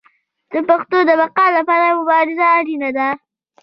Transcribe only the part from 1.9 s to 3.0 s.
مبارزه اړینه